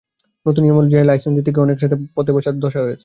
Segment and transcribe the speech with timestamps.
[0.45, 2.99] নতুন নিয়ম অনুযায়ী লাইসেন্স নিতে গিয়ে অনেকের পথে বসার দশা হয়েছে।